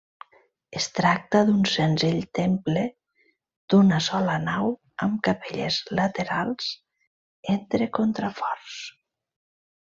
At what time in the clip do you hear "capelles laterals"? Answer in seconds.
5.29-6.73